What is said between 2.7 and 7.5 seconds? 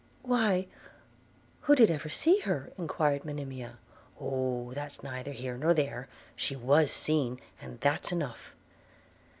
enquired Monimia. 'Oh! that's neither here nor there– she was seen,